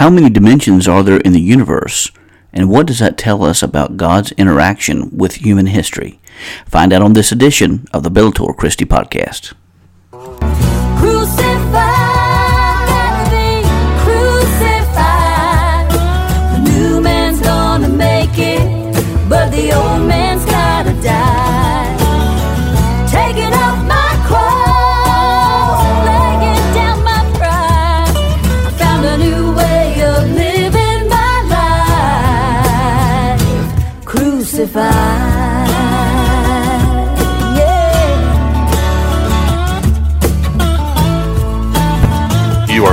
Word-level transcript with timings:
How 0.00 0.08
many 0.08 0.30
dimensions 0.30 0.88
are 0.88 1.02
there 1.02 1.20
in 1.20 1.32
the 1.32 1.42
universe? 1.42 2.10
And 2.54 2.70
what 2.70 2.86
does 2.86 3.00
that 3.00 3.18
tell 3.18 3.44
us 3.44 3.62
about 3.62 3.98
God's 3.98 4.32
interaction 4.32 5.14
with 5.14 5.44
human 5.44 5.66
history? 5.66 6.18
Find 6.64 6.94
out 6.94 7.02
on 7.02 7.12
this 7.12 7.32
edition 7.32 7.86
of 7.92 8.02
the 8.02 8.10
Bellator 8.10 8.56
Christi 8.56 8.86
podcast. 8.86 9.52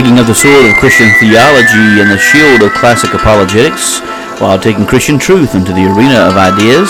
Taking 0.00 0.18
up 0.18 0.26
the 0.26 0.34
sword 0.34 0.64
of 0.64 0.74
Christian 0.80 1.12
theology 1.20 2.00
and 2.00 2.08
the 2.08 2.16
shield 2.16 2.62
of 2.62 2.72
classic 2.72 3.12
apologetics 3.12 4.00
while 4.40 4.58
taking 4.58 4.86
Christian 4.86 5.18
truth 5.18 5.54
into 5.54 5.74
the 5.74 5.84
arena 5.92 6.24
of 6.24 6.40
ideas. 6.40 6.88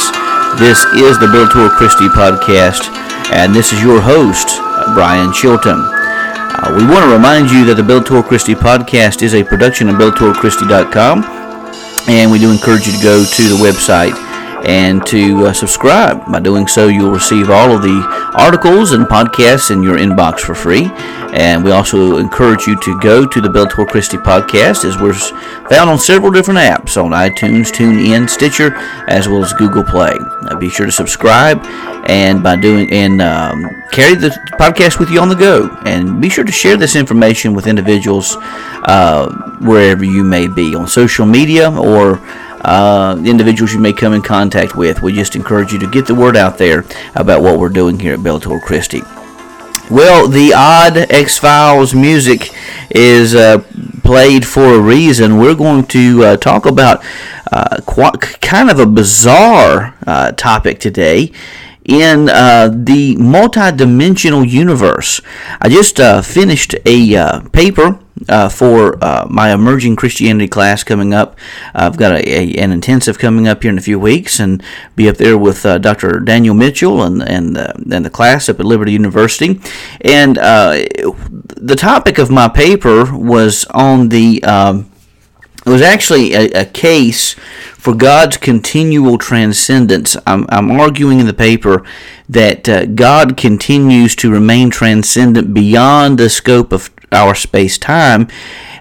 This 0.62 0.78
is 0.94 1.18
the 1.18 1.26
Bellator 1.26 1.74
Christi 1.74 2.06
podcast, 2.06 2.86
and 3.34 3.52
this 3.52 3.72
is 3.72 3.82
your 3.82 4.00
host, 4.00 4.62
Brian 4.94 5.32
Chilton. 5.32 5.74
Uh, 5.74 6.70
we 6.78 6.86
want 6.86 7.02
to 7.02 7.10
remind 7.10 7.50
you 7.50 7.64
that 7.64 7.74
the 7.74 7.82
Bellator 7.82 8.22
Christi 8.22 8.54
podcast 8.54 9.22
is 9.22 9.34
a 9.34 9.42
production 9.42 9.88
of 9.88 9.96
BellatorChristi.com, 9.96 11.24
and 12.06 12.30
we 12.30 12.38
do 12.38 12.52
encourage 12.52 12.86
you 12.86 12.94
to 12.94 13.02
go 13.02 13.24
to 13.26 13.42
the 13.42 13.58
website 13.58 14.14
and 14.64 15.04
to 15.06 15.46
uh, 15.46 15.52
subscribe. 15.52 16.30
By 16.30 16.40
doing 16.40 16.66
so, 16.66 16.88
you'll 16.88 17.12
receive 17.12 17.50
all 17.50 17.72
of 17.72 17.82
the 17.82 18.04
articles 18.36 18.92
and 18.92 19.06
podcasts 19.06 19.70
in 19.70 19.82
your 19.82 19.96
inbox 19.96 20.40
for 20.40 20.54
free. 20.54 20.90
And 21.32 21.64
we 21.64 21.70
also 21.70 22.16
encourage 22.16 22.66
you 22.66 22.78
to 22.80 22.98
go 23.00 23.24
to 23.24 23.40
the 23.40 23.48
Bellator 23.48 23.86
Christi 23.86 24.16
podcast, 24.16 24.84
as 24.84 24.98
we're 24.98 25.14
found 25.68 25.88
on 25.88 25.98
several 25.98 26.32
different 26.32 26.58
apps 26.58 27.02
on 27.02 27.12
iTunes, 27.12 27.70
TuneIn, 27.70 28.28
Stitcher, 28.28 28.74
as 29.08 29.28
well 29.28 29.44
as 29.44 29.52
Google 29.52 29.84
Play. 29.84 30.18
Now 30.42 30.58
be 30.58 30.68
sure 30.68 30.86
to 30.86 30.92
subscribe, 30.92 31.64
and 32.08 32.42
by 32.42 32.56
doing 32.56 32.90
and 32.90 33.22
um, 33.22 33.62
carry 33.92 34.16
the 34.16 34.30
podcast 34.58 34.98
with 34.98 35.08
you 35.10 35.20
on 35.20 35.28
the 35.28 35.36
go. 35.36 35.68
And 35.84 36.20
be 36.20 36.28
sure 36.28 36.44
to 36.44 36.52
share 36.52 36.76
this 36.76 36.96
information 36.96 37.54
with 37.54 37.68
individuals 37.68 38.36
uh, 38.82 39.30
wherever 39.60 40.04
you 40.04 40.24
may 40.24 40.48
be 40.48 40.74
on 40.74 40.88
social 40.88 41.26
media 41.26 41.70
or 41.70 42.18
uh, 42.62 43.20
individuals 43.24 43.72
you 43.72 43.80
may 43.80 43.92
come 43.92 44.12
in 44.12 44.22
contact 44.22 44.76
with. 44.76 45.02
We 45.02 45.12
just 45.12 45.36
encourage 45.36 45.72
you 45.72 45.78
to 45.78 45.90
get 45.90 46.06
the 46.06 46.14
word 46.14 46.36
out 46.36 46.58
there 46.58 46.84
about 47.14 47.42
what 47.42 47.58
we're 47.58 47.68
doing 47.68 47.98
here 47.98 48.14
at 48.14 48.20
Bellator 48.20 48.60
Christi. 48.60 49.02
Well, 49.90 50.28
the 50.28 50.52
odd 50.54 50.96
X 50.96 51.38
Files 51.38 51.94
music 51.94 52.52
is 52.90 53.34
uh, 53.34 53.64
played 54.04 54.46
for 54.46 54.74
a 54.74 54.80
reason. 54.80 55.38
We're 55.38 55.56
going 55.56 55.86
to 55.88 56.24
uh, 56.24 56.36
talk 56.36 56.64
about 56.66 57.04
uh, 57.50 57.80
quite, 57.86 58.40
kind 58.40 58.70
of 58.70 58.78
a 58.78 58.86
bizarre 58.86 59.96
uh, 60.06 60.32
topic 60.32 60.78
today 60.78 61.32
in 61.84 62.28
uh, 62.28 62.68
the 62.72 63.16
multidimensional 63.16 64.48
universe. 64.48 65.20
I 65.60 65.68
just 65.68 65.98
uh, 65.98 66.22
finished 66.22 66.74
a 66.86 67.16
uh, 67.16 67.40
paper 67.48 67.98
uh, 68.28 68.48
for 68.48 69.02
uh, 69.02 69.26
my 69.28 69.52
emerging 69.52 69.96
Christianity 69.96 70.48
class 70.48 70.84
coming 70.84 71.14
up. 71.14 71.36
I've 71.74 71.96
got 71.96 72.12
a, 72.12 72.28
a, 72.28 72.54
an 72.56 72.72
intensive 72.72 73.18
coming 73.18 73.48
up 73.48 73.62
here 73.62 73.72
in 73.72 73.78
a 73.78 73.82
few 73.82 73.98
weeks, 73.98 74.40
and 74.40 74.62
be 74.96 75.08
up 75.08 75.16
there 75.16 75.38
with 75.38 75.64
uh, 75.64 75.78
Dr. 75.78 76.20
Daniel 76.20 76.54
Mitchell 76.54 77.02
and 77.02 77.22
and 77.22 77.56
and 77.56 78.04
the 78.04 78.10
class 78.10 78.48
up 78.48 78.60
at 78.60 78.66
Liberty 78.66 78.92
University. 78.92 79.60
And 80.00 80.36
the 80.36 81.76
topic 81.76 82.18
of 82.18 82.30
my 82.30 82.48
paper 82.48 83.14
was 83.16 83.64
on 83.66 84.08
the 84.08 84.42
um, 84.44 84.90
it 85.66 85.70
was 85.70 85.82
actually 85.82 86.32
a, 86.32 86.50
a, 86.62 86.64
case 86.64 87.34
for 87.76 87.94
God's 87.94 88.38
continual 88.38 89.18
transcendence. 89.18 90.16
I'm, 90.26 90.46
I'm 90.48 90.70
arguing 90.70 91.20
in 91.20 91.26
the 91.26 91.34
paper 91.34 91.84
that 92.30 92.66
uh, 92.66 92.86
God 92.86 93.36
continues 93.36 94.16
to 94.16 94.30
remain 94.30 94.70
transcendent 94.70 95.52
beyond 95.52 96.18
the 96.18 96.30
scope 96.30 96.72
of 96.72 96.90
our 97.12 97.34
space 97.34 97.78
time, 97.78 98.28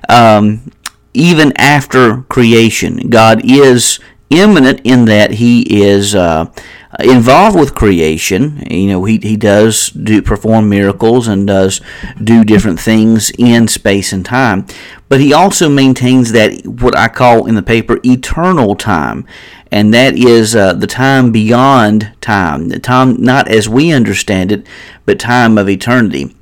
um, 0.08 0.72
even 1.14 1.54
after 1.58 2.24
creation. 2.24 3.10
God 3.10 3.42
is 3.44 4.00
immanent 4.30 4.82
in 4.84 5.06
that 5.06 5.32
He 5.32 5.84
is. 5.84 6.16
Uh, 6.16 6.52
involved 7.00 7.58
with 7.58 7.76
creation. 7.76 8.64
You 8.70 8.88
know, 8.88 9.04
he, 9.06 9.20
he 9.20 9.38
does 9.38 9.90
do 9.90 10.22
perform 10.22 10.70
miracles 10.70 11.28
and 11.28 11.48
does 11.48 11.82
do 12.22 12.44
different 12.44 12.80
things 12.80 13.32
in 13.38 13.68
space 13.68 14.12
and 14.12 14.26
time. 14.26 14.66
But 15.08 15.22
he 15.22 15.34
also 15.34 15.70
maintains 15.70 16.32
that 16.32 16.66
what 16.66 16.98
I 16.98 17.08
call 17.08 17.46
in 17.46 17.56
the 17.56 17.64
paper 17.64 18.00
eternal 18.04 18.76
time, 18.76 19.26
and 19.72 19.94
that 19.94 20.18
is 20.18 20.56
uh, 20.56 20.74
the 20.74 20.88
time 20.88 21.32
beyond 21.32 22.12
time, 22.22 22.70
the 22.70 22.80
time 22.80 23.22
not 23.22 23.48
as 23.48 23.70
we 23.70 23.92
understand 23.92 24.52
it, 24.52 24.66
but 25.06 25.20
time 25.20 25.58
of 25.58 25.70
eternity. 25.70 26.36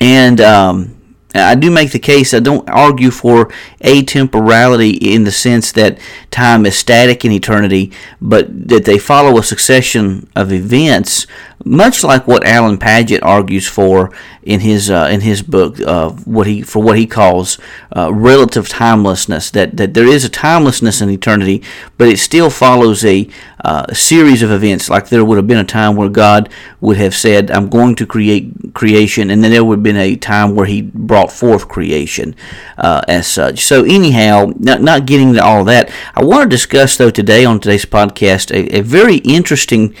And 0.00 0.40
um, 0.40 0.95
I 1.36 1.54
do 1.54 1.70
make 1.70 1.92
the 1.92 1.98
case, 1.98 2.34
I 2.34 2.40
don't 2.40 2.68
argue 2.68 3.10
for 3.10 3.46
atemporality 3.80 4.96
in 5.00 5.24
the 5.24 5.32
sense 5.32 5.72
that 5.72 5.98
time 6.30 6.66
is 6.66 6.76
static 6.76 7.24
in 7.24 7.32
eternity, 7.32 7.92
but 8.20 8.68
that 8.68 8.84
they 8.84 8.98
follow 8.98 9.38
a 9.38 9.42
succession 9.42 10.28
of 10.36 10.52
events, 10.52 11.26
much 11.64 12.04
like 12.04 12.26
what 12.26 12.46
Alan 12.46 12.78
Padgett 12.78 13.20
argues 13.22 13.68
for 13.68 14.12
in 14.46 14.60
his 14.60 14.88
uh, 14.90 15.08
in 15.10 15.22
his 15.22 15.42
book, 15.42 15.80
uh, 15.80 16.10
what 16.10 16.46
he 16.46 16.62
for 16.62 16.80
what 16.80 16.96
he 16.96 17.04
calls 17.04 17.58
uh, 17.94 18.12
relative 18.14 18.68
timelessness. 18.68 19.50
That 19.50 19.76
that 19.76 19.92
there 19.92 20.06
is 20.06 20.24
a 20.24 20.28
timelessness 20.28 21.02
in 21.02 21.10
eternity, 21.10 21.64
but 21.98 22.08
it 22.08 22.18
still 22.18 22.48
follows 22.48 23.04
a 23.04 23.28
uh, 23.64 23.92
series 23.92 24.42
of 24.42 24.52
events. 24.52 24.88
Like 24.88 25.08
there 25.08 25.24
would 25.24 25.36
have 25.36 25.48
been 25.48 25.58
a 25.58 25.64
time 25.64 25.96
where 25.96 26.08
God 26.08 26.48
would 26.80 26.96
have 26.96 27.12
said, 27.12 27.50
"I'm 27.50 27.68
going 27.68 27.96
to 27.96 28.06
create 28.06 28.72
creation," 28.72 29.30
and 29.30 29.42
then 29.42 29.50
there 29.50 29.64
would 29.64 29.78
have 29.78 29.82
been 29.82 29.96
a 29.96 30.14
time 30.14 30.54
where 30.54 30.66
He 30.66 30.80
brought 30.80 31.32
forth 31.32 31.66
creation 31.66 32.36
uh, 32.78 33.02
as 33.08 33.26
such. 33.26 33.64
So 33.64 33.82
anyhow, 33.82 34.52
not 34.60 34.80
not 34.80 35.06
getting 35.06 35.34
to 35.34 35.44
all 35.44 35.64
that, 35.64 35.90
I 36.14 36.22
want 36.22 36.44
to 36.44 36.48
discuss 36.48 36.96
though 36.96 37.10
today 37.10 37.44
on 37.44 37.58
today's 37.58 37.84
podcast 37.84 38.52
a, 38.52 38.78
a 38.78 38.80
very 38.82 39.16
interesting. 39.16 39.94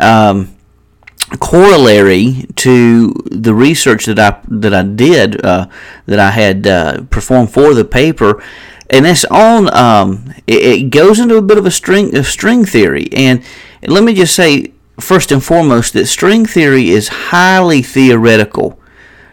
Um, 0.00 0.56
corollary 1.40 2.46
to 2.56 3.12
the 3.30 3.54
research 3.54 4.06
that 4.06 4.18
I 4.18 4.40
that 4.48 4.74
I 4.74 4.82
did 4.82 5.44
uh, 5.44 5.68
that 6.06 6.18
I 6.18 6.30
had 6.30 6.66
uh, 6.66 7.02
performed 7.10 7.52
for 7.52 7.74
the 7.74 7.84
paper, 7.84 8.42
and 8.90 9.06
it's 9.06 9.24
on. 9.26 9.74
Um, 9.74 10.34
it, 10.46 10.62
it, 10.62 10.90
goes 10.90 11.18
into 11.18 11.36
a 11.36 11.42
bit 11.42 11.58
of 11.58 11.66
a 11.66 11.70
string 11.70 12.16
of 12.16 12.26
string 12.26 12.64
theory, 12.64 13.08
and, 13.12 13.42
and 13.82 13.92
let 13.92 14.04
me 14.04 14.14
just 14.14 14.34
say 14.34 14.72
first 15.00 15.32
and 15.32 15.42
foremost 15.42 15.92
that 15.94 16.06
string 16.06 16.46
theory 16.46 16.90
is 16.90 17.08
highly 17.08 17.82
theoretical. 17.82 18.78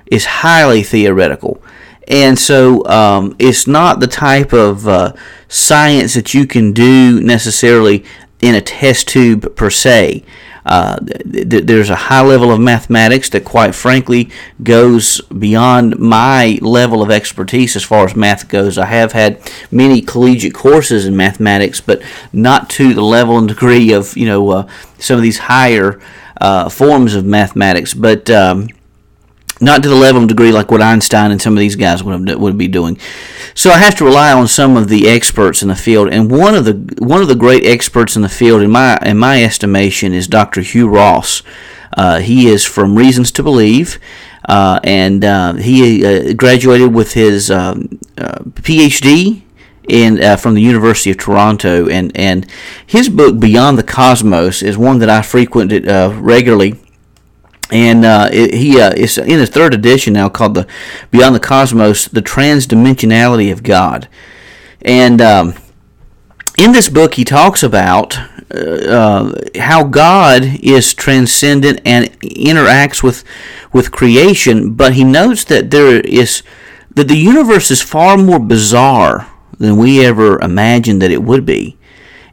Is 0.07 0.25
highly 0.25 0.81
theoretical. 0.81 1.61
And 2.07 2.39
so 2.39 2.83
um, 2.87 3.35
it's 3.37 3.67
not 3.67 3.99
the 3.99 4.07
type 4.07 4.51
of 4.51 4.87
uh, 4.87 5.13
science 5.47 6.15
that 6.15 6.33
you 6.33 6.47
can 6.47 6.73
do 6.73 7.21
necessarily 7.21 8.03
in 8.41 8.55
a 8.55 8.61
test 8.61 9.07
tube 9.07 9.55
per 9.55 9.69
se. 9.69 10.23
Uh, 10.65 10.99
th- 10.99 11.65
there's 11.65 11.89
a 11.89 11.95
high 11.95 12.21
level 12.21 12.51
of 12.51 12.59
mathematics 12.59 13.29
that, 13.29 13.45
quite 13.45 13.73
frankly, 13.73 14.29
goes 14.61 15.21
beyond 15.21 15.97
my 15.99 16.59
level 16.61 17.01
of 17.01 17.11
expertise 17.11 17.75
as 17.75 17.83
far 17.83 18.05
as 18.05 18.15
math 18.15 18.47
goes. 18.47 18.77
I 18.77 18.85
have 18.85 19.13
had 19.13 19.39
many 19.71 20.01
collegiate 20.01 20.53
courses 20.53 21.05
in 21.05 21.15
mathematics, 21.15 21.81
but 21.81 22.01
not 22.33 22.69
to 22.71 22.93
the 22.93 23.03
level 23.03 23.37
and 23.37 23.47
degree 23.47 23.91
of 23.93 24.15
you 24.15 24.25
know 24.25 24.49
uh, 24.49 24.67
some 24.97 25.17
of 25.17 25.23
these 25.23 25.39
higher 25.39 25.99
uh, 26.39 26.69
forms 26.69 27.15
of 27.15 27.25
mathematics. 27.25 27.93
But 27.93 28.29
um, 28.29 28.69
not 29.59 29.83
to 29.83 29.89
the 29.89 29.95
level 29.95 30.21
and 30.21 30.29
degree 30.29 30.51
like 30.51 30.71
what 30.71 30.81
Einstein 30.81 31.31
and 31.31 31.41
some 31.41 31.53
of 31.53 31.59
these 31.59 31.75
guys 31.75 32.03
would 32.03 32.29
have, 32.29 32.39
would 32.39 32.57
be 32.57 32.67
doing. 32.67 32.97
So 33.53 33.71
I 33.71 33.77
have 33.77 33.95
to 33.95 34.05
rely 34.05 34.31
on 34.31 34.47
some 34.47 34.77
of 34.77 34.87
the 34.87 35.09
experts 35.09 35.61
in 35.61 35.67
the 35.67 35.75
field, 35.75 36.09
and 36.09 36.31
one 36.31 36.55
of 36.55 36.65
the 36.65 36.95
one 36.99 37.21
of 37.21 37.27
the 37.27 37.35
great 37.35 37.65
experts 37.65 38.15
in 38.15 38.21
the 38.21 38.29
field, 38.29 38.61
in 38.61 38.71
my 38.71 38.97
in 39.01 39.17
my 39.17 39.43
estimation, 39.43 40.13
is 40.13 40.27
Dr. 40.27 40.61
Hugh 40.61 40.87
Ross. 40.87 41.43
Uh, 41.97 42.19
he 42.19 42.47
is 42.47 42.65
from 42.65 42.95
Reasons 42.95 43.31
to 43.33 43.43
Believe. 43.43 43.99
Uh, 44.49 44.79
and 44.83 45.23
uh, 45.23 45.53
he 45.53 46.05
uh, 46.05 46.33
graduated 46.33 46.93
with 46.93 47.13
his 47.13 47.51
um, 47.51 47.99
uh, 48.17 48.39
PhD 48.39 49.43
in 49.87 50.23
uh, 50.23 50.37
from 50.37 50.55
the 50.55 50.61
University 50.61 51.11
of 51.11 51.17
Toronto, 51.17 51.87
and 51.87 52.15
and 52.15 52.49
his 52.85 53.09
book 53.09 53.39
Beyond 53.39 53.77
the 53.77 53.83
Cosmos 53.83 54.63
is 54.63 54.77
one 54.77 54.99
that 54.99 55.09
I 55.09 55.21
frequented 55.21 55.85
regularly 55.85 56.79
and 57.71 58.03
uh, 58.03 58.29
it, 58.31 58.53
he 58.53 58.79
uh, 58.79 58.91
is 58.91 59.17
in 59.17 59.39
his 59.39 59.49
third 59.49 59.73
edition 59.73 60.13
now 60.13 60.29
called 60.29 60.55
the 60.55 60.67
Beyond 61.11 61.35
the 61.35 61.39
Cosmos: 61.39 62.07
The 62.07 62.21
Transdimensionality 62.21 63.51
of 63.51 63.63
God. 63.63 64.07
And 64.81 65.21
um, 65.21 65.55
in 66.57 66.71
this 66.71 66.89
book, 66.89 67.15
he 67.15 67.23
talks 67.23 67.63
about 67.63 68.17
uh, 68.53 68.57
uh, 68.57 69.41
how 69.59 69.83
God 69.83 70.43
is 70.61 70.93
transcendent 70.93 71.81
and 71.85 72.07
interacts 72.21 73.03
with 73.03 73.23
with 73.71 73.91
creation, 73.91 74.73
but 74.73 74.93
he 74.93 75.03
notes 75.03 75.43
that 75.45 75.71
there 75.71 75.99
is 76.01 76.43
that 76.95 77.07
the 77.07 77.17
universe 77.17 77.69
is 77.69 77.81
far 77.81 78.17
more 78.17 78.39
bizarre 78.39 79.31
than 79.57 79.77
we 79.77 80.05
ever 80.05 80.39
imagined 80.41 81.01
that 81.01 81.11
it 81.11 81.23
would 81.23 81.45
be. 81.45 81.77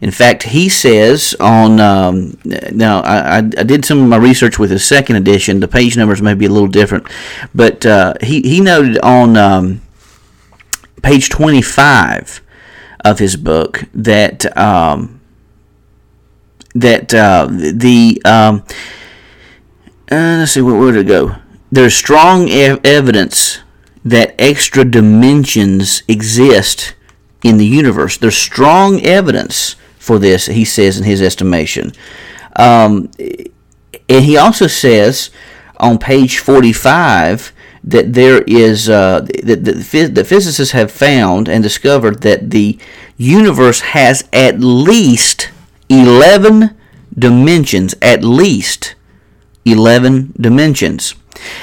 In 0.01 0.11
fact, 0.11 0.43
he 0.45 0.69
says 0.69 1.35
on 1.41 1.81
um, 1.81 2.39
now 2.45 3.01
I, 3.01 3.39
I, 3.39 3.41
did 3.41 3.85
some 3.85 4.03
of 4.03 4.09
my 4.09 4.19
research 4.19 4.59
with 4.59 4.71
his 4.71 4.85
second 4.85 5.17
edition. 5.17 5.61
The 5.61 5.69
page 5.69 5.97
numbers 5.97 6.21
may 6.21 6.35
be 6.35 6.45
a 6.45 6.51
little 6.51 6.69
different, 6.69 7.07
but 7.55 7.87
uh, 7.87 8.15
he 8.21 8.43
he 8.43 8.61
noted 8.61 8.99
on 8.99 9.37
um, 9.37 9.81
page 11.03 11.31
twenty 11.31 11.63
five 11.63 12.43
of 13.05 13.19
his 13.19 13.37
book 13.37 13.85
that 13.95 14.55
um, 14.57 15.21
that 16.75 17.15
uh, 17.15 17.47
the 17.51 18.21
um, 18.27 18.65
uh, 20.11 20.39
let's 20.41 20.53
see 20.53 20.61
where, 20.61 20.79
where 20.79 20.93
did 20.93 21.07
it 21.07 21.09
go? 21.09 21.37
There's 21.73 21.95
strong 21.95 22.51
ev- 22.51 22.85
evidence 22.85 23.61
that 24.05 24.35
extra 24.39 24.85
dimensions 24.85 26.03
exist 26.07 26.95
in 27.43 27.57
the 27.57 27.67
universe. 27.67 28.19
There's 28.19 28.37
strong 28.37 29.01
evidence 29.03 29.77
for 30.07 30.21
this, 30.21 30.47
he 30.47 30.65
says 30.65 30.97
in 30.97 31.05
his 31.05 31.21
estimation. 31.21 31.93
Um, 32.55 33.11
and 34.09 34.25
he 34.25 34.37
also 34.37 34.69
says 34.69 35.31
on 35.79 35.99
page 35.99 36.39
45 36.39 37.53
that 37.83 38.13
there 38.13 38.43
is 38.43 38.89
uh, 38.89 39.21
that 39.43 39.65
the, 39.65 40.25
physicists 40.25 40.73
have 40.73 40.91
found 40.91 41.49
and 41.49 41.63
discovered 41.63 42.23
that 42.23 42.51
the 42.51 42.79
universe 43.17 43.81
has 43.81 44.29
at 44.33 44.61
least 44.61 45.51
11 45.89 46.75
dimensions 47.19 47.95
at 48.01 48.25
least 48.25 48.95
11 49.65 50.33
dimensions 50.41 51.15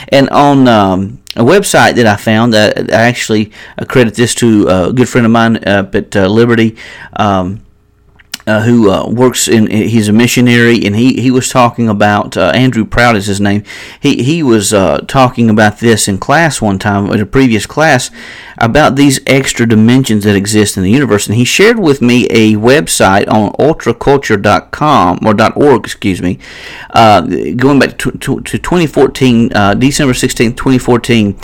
and 0.09 0.29
on 0.29 0.67
um, 0.67 1.23
a 1.35 1.43
website 1.43 1.95
that 1.95 2.05
I 2.05 2.15
found, 2.15 2.53
uh, 2.53 2.71
I 2.77 3.07
actually 3.07 3.51
credit 3.87 4.13
this 4.13 4.35
to 4.35 4.67
a 4.67 4.93
good 4.93 5.09
friend 5.09 5.25
of 5.25 5.31
mine 5.31 5.67
up 5.67 5.95
at 5.95 6.15
uh, 6.15 6.27
Liberty. 6.27 6.77
Um, 7.15 7.65
uh, 8.45 8.63
who 8.63 8.89
uh, 8.89 9.07
works 9.07 9.47
in 9.47 9.67
he's 9.67 10.07
a 10.07 10.13
missionary 10.13 10.85
and 10.85 10.95
he, 10.95 11.21
he 11.21 11.31
was 11.31 11.49
talking 11.49 11.87
about 11.87 12.35
uh, 12.35 12.51
Andrew 12.53 12.85
Prout 12.85 13.15
is 13.15 13.27
his 13.27 13.39
name. 13.39 13.63
He 13.99 14.23
he 14.23 14.43
was 14.43 14.73
uh, 14.73 14.99
talking 15.07 15.49
about 15.49 15.79
this 15.79 16.07
in 16.07 16.17
class 16.17 16.61
one 16.61 16.79
time 16.79 17.11
in 17.11 17.21
a 17.21 17.25
previous 17.25 17.65
class 17.65 18.11
about 18.57 18.95
these 18.95 19.19
extra 19.27 19.67
dimensions 19.67 20.23
that 20.25 20.35
exist 20.35 20.77
in 20.77 20.83
the 20.83 20.91
universe. 20.91 21.27
And 21.27 21.35
he 21.35 21.45
shared 21.45 21.79
with 21.79 22.01
me 22.01 22.25
a 22.29 22.53
website 22.55 23.27
on 23.29 23.51
ultraculture.com 23.53 25.19
or 25.25 25.33
.org 25.55 25.85
excuse 25.85 26.21
me 26.21 26.39
uh, 26.91 27.21
going 27.21 27.79
back 27.79 27.97
to, 27.99 28.11
to, 28.11 28.41
to 28.41 28.57
2014 28.57 29.53
uh, 29.53 29.73
December 29.73 30.13
16 30.13 30.55
2014 30.55 31.37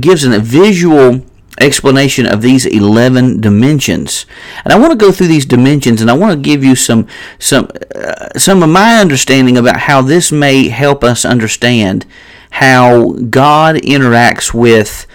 gives 0.00 0.24
a 0.24 0.38
visual 0.38 1.24
explanation 1.60 2.26
of 2.26 2.42
these 2.42 2.66
11 2.66 3.40
dimensions. 3.40 4.26
And 4.64 4.72
I 4.72 4.78
want 4.78 4.92
to 4.92 4.98
go 4.98 5.12
through 5.12 5.28
these 5.28 5.46
dimensions 5.46 6.00
and 6.00 6.10
I 6.10 6.14
want 6.14 6.32
to 6.32 6.42
give 6.42 6.64
you 6.64 6.74
some 6.74 7.06
some 7.38 7.68
uh, 7.94 8.38
some 8.38 8.62
of 8.62 8.68
my 8.68 9.00
understanding 9.00 9.56
about 9.56 9.76
how 9.76 10.02
this 10.02 10.32
may 10.32 10.68
help 10.68 11.04
us 11.04 11.24
understand 11.24 12.06
how 12.50 13.12
God 13.12 13.76
interacts 13.76 14.54
with 14.54 15.06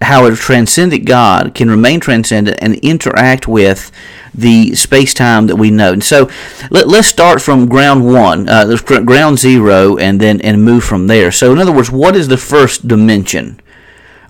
how 0.00 0.26
a 0.26 0.34
transcendent 0.34 1.04
God 1.04 1.54
can 1.54 1.68
remain 1.68 1.98
transcendent 2.00 2.58
and 2.60 2.76
interact 2.76 3.48
with 3.48 3.90
the 4.32 4.74
space 4.74 5.12
time 5.12 5.48
that 5.48 5.56
we 5.56 5.70
know. 5.70 5.92
And 5.92 6.04
so 6.04 6.30
let, 6.70 6.86
us 6.86 7.06
start 7.06 7.42
from 7.42 7.68
ground 7.68 8.06
one, 8.06 8.48
uh, 8.48 8.76
ground 9.04 9.38
zero, 9.38 9.96
and 9.96 10.20
then 10.20 10.40
and 10.42 10.64
move 10.64 10.84
from 10.84 11.08
there. 11.08 11.32
So, 11.32 11.52
in 11.52 11.58
other 11.58 11.72
words, 11.72 11.90
what 11.90 12.14
is 12.14 12.28
the 12.28 12.36
first 12.36 12.86
dimension? 12.86 13.60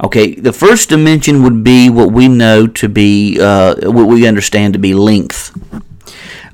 Okay, 0.03 0.35
the 0.35 0.53
first 0.53 0.89
dimension 0.89 1.43
would 1.43 1.65
be 1.65 1.91
what 1.91 2.13
we 2.13 2.29
know 2.29 2.69
to 2.69 2.89
be, 2.89 3.39
uh, 3.41 3.91
what 3.91 4.07
we 4.07 4.29
understand 4.29 4.75
to 4.75 4.79
be 4.79 4.95
length. 4.95 5.53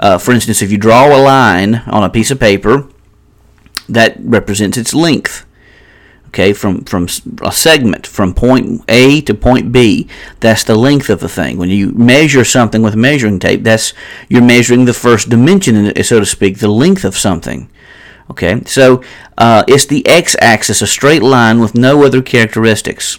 Uh, 0.01 0.17
for 0.19 0.33
instance, 0.33 0.63
if 0.63 0.73
you 0.73 0.79
draw 0.79 1.15
a 1.15 1.21
line 1.21 1.77
on 1.87 2.03
a 2.03 2.11
piece 2.11 2.31
of 2.31 2.41
paper, 2.41 2.89
that 3.89 4.17
represents 4.19 4.79
its 4.79 4.95
length. 4.95 5.45
Okay, 6.29 6.53
from, 6.53 6.85
from 6.85 7.07
a 7.43 7.53
segment 7.53 8.09
from 8.09 8.35
point 8.35 8.83
A 8.89 9.21
to 9.21 9.35
point 9.35 9.71
B, 9.71 10.09
that's 10.41 10.65
the 10.65 10.75
length 10.75 11.09
of 11.09 11.21
the 11.21 11.29
thing. 11.29 11.59
When 11.59 11.69
you 11.69 11.93
measure 11.93 12.45
something 12.45 12.83
with 12.83 12.97
measuring 12.97 13.39
tape, 13.39 13.63
that's 13.63 13.93
you're 14.29 14.43
measuring 14.43 14.87
the 14.87 14.95
first 14.95 15.29
dimension, 15.29 15.95
so 16.03 16.19
to 16.19 16.27
speak, 16.27 16.59
the 16.59 16.69
length 16.69 17.05
of 17.05 17.17
something. 17.17 17.71
Okay, 18.31 18.63
so 18.65 19.03
uh, 19.39 19.63
it's 19.69 19.87
the 19.87 20.05
x-axis, 20.09 20.83
a 20.83 20.87
straight 20.87 21.23
line 21.23 21.61
with 21.61 21.75
no 21.75 22.05
other 22.05 22.23
characteristics. 22.23 23.19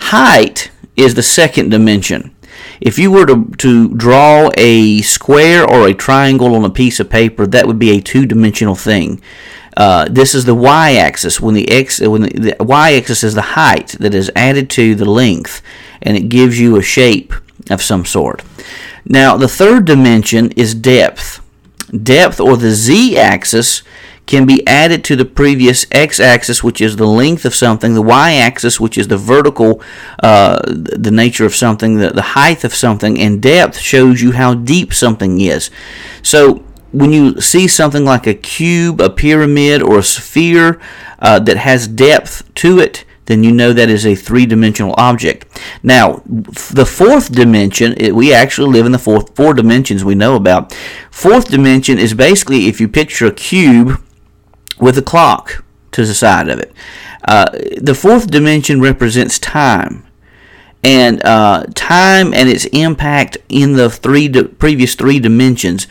Height 0.00 0.70
is 0.96 1.14
the 1.14 1.22
second 1.22 1.70
dimension. 1.70 2.34
If 2.80 2.98
you 2.98 3.10
were 3.10 3.26
to, 3.26 3.46
to 3.58 3.94
draw 3.94 4.50
a 4.56 5.00
square 5.02 5.68
or 5.68 5.86
a 5.86 5.94
triangle 5.94 6.54
on 6.54 6.64
a 6.64 6.70
piece 6.70 7.00
of 7.00 7.08
paper, 7.08 7.46
that 7.46 7.66
would 7.66 7.78
be 7.78 7.90
a 7.90 8.00
two-dimensional 8.00 8.74
thing. 8.74 9.22
Uh, 9.76 10.06
this 10.10 10.34
is 10.34 10.44
the 10.44 10.54
y-axis. 10.54 11.40
When 11.40 11.54
the 11.54 11.70
x, 11.70 12.00
when 12.00 12.22
the, 12.22 12.54
the 12.56 12.64
y-axis 12.64 13.24
is 13.24 13.34
the 13.34 13.42
height 13.42 13.88
that 14.00 14.14
is 14.14 14.30
added 14.36 14.68
to 14.70 14.94
the 14.94 15.08
length, 15.08 15.62
and 16.02 16.16
it 16.16 16.28
gives 16.28 16.58
you 16.58 16.76
a 16.76 16.82
shape 16.82 17.32
of 17.70 17.80
some 17.80 18.04
sort. 18.04 18.42
Now, 19.04 19.36
the 19.36 19.48
third 19.48 19.84
dimension 19.84 20.50
is 20.52 20.74
depth. 20.74 21.40
Depth, 21.90 22.40
or 22.40 22.56
the 22.56 22.72
z-axis, 22.72 23.82
can 24.26 24.46
be 24.46 24.66
added 24.66 25.04
to 25.04 25.16
the 25.16 25.24
previous 25.24 25.84
x-axis, 25.90 26.62
which 26.62 26.80
is 26.80 26.96
the 26.96 27.06
length 27.06 27.44
of 27.44 27.54
something, 27.54 27.94
the 27.94 28.02
y-axis, 28.02 28.80
which 28.80 28.96
is 28.96 29.08
the 29.08 29.16
vertical, 29.16 29.82
uh, 30.22 30.60
the 30.66 31.10
nature 31.10 31.44
of 31.44 31.54
something, 31.54 31.98
the, 31.98 32.10
the 32.10 32.22
height 32.22 32.64
of 32.64 32.74
something, 32.74 33.18
and 33.18 33.42
depth 33.42 33.78
shows 33.78 34.22
you 34.22 34.32
how 34.32 34.54
deep 34.54 34.94
something 34.94 35.40
is. 35.40 35.70
So 36.22 36.64
when 36.92 37.12
you 37.12 37.40
see 37.40 37.66
something 37.66 38.04
like 38.04 38.26
a 38.26 38.34
cube, 38.34 39.00
a 39.00 39.10
pyramid, 39.10 39.82
or 39.82 39.98
a 39.98 40.02
sphere 40.02 40.80
uh, 41.18 41.38
that 41.40 41.56
has 41.56 41.88
depth 41.88 42.54
to 42.56 42.78
it, 42.78 43.04
then 43.26 43.44
you 43.44 43.52
know 43.52 43.72
that 43.72 43.88
is 43.88 44.04
a 44.04 44.14
three-dimensional 44.14 44.94
object. 44.98 45.46
Now, 45.82 46.22
the 46.26 46.84
fourth 46.84 47.32
dimension, 47.32 47.94
it, 47.96 48.14
we 48.14 48.32
actually 48.34 48.72
live 48.72 48.84
in 48.84 48.92
the 48.92 48.98
fourth 48.98 49.34
four 49.36 49.54
dimensions 49.54 50.04
we 50.04 50.14
know 50.14 50.34
about. 50.34 50.72
Fourth 51.10 51.48
dimension 51.48 51.98
is 51.98 52.14
basically 52.14 52.66
if 52.66 52.80
you 52.80 52.88
picture 52.88 53.26
a 53.26 53.32
cube 53.32 54.02
with 54.82 54.98
a 54.98 55.02
clock 55.02 55.64
to 55.92 56.04
the 56.04 56.12
side 56.12 56.48
of 56.48 56.58
it. 56.58 56.72
Uh, 57.24 57.48
the 57.80 57.94
fourth 57.94 58.26
dimension 58.30 58.80
represents 58.80 59.38
time. 59.38 60.04
And 60.82 61.24
uh, 61.24 61.66
time 61.74 62.34
and 62.34 62.48
its 62.48 62.64
impact 62.64 63.38
in 63.48 63.74
the 63.74 63.88
three 63.88 64.26
di- 64.26 64.42
previous 64.42 64.96
three 64.96 65.20
dimensions. 65.20 65.86